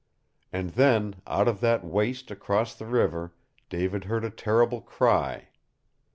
And 0.51 0.71
then, 0.71 1.17
out 1.27 1.47
of 1.47 1.59
that 1.59 1.85
waste 1.85 2.31
across 2.31 2.73
the 2.73 2.87
river, 2.87 3.35
David 3.69 4.05
heard 4.05 4.25
a 4.25 4.31
terrible 4.31 4.81
cry. 4.81 5.49